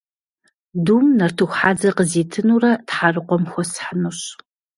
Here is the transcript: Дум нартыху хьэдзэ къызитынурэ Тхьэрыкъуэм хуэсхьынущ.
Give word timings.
Дум 0.85 1.05
нартыху 1.19 1.53
хьэдзэ 1.57 1.89
къызитынурэ 1.97 2.71
Тхьэрыкъуэм 2.87 3.43
хуэсхьынущ. 3.51 4.19